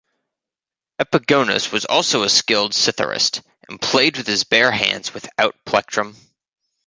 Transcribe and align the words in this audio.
Epigonus 0.99 1.71
was 1.71 1.85
also 1.85 2.23
a 2.23 2.29
skilled 2.29 2.71
citharist 2.71 3.43
and 3.69 3.79
played 3.79 4.17
with 4.17 4.25
his 4.25 4.43
bare 4.43 4.71
hands 4.71 5.13
without 5.13 5.55
plectrum. 5.63 6.15